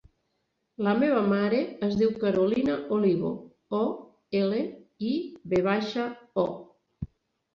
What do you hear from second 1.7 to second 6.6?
es diu Carolina Olivo: o, ela, i, ve baixa, o.